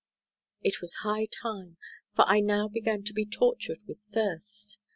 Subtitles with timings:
[0.63, 1.77] It was high time,
[2.15, 4.79] for I now began to be tortured with thirst.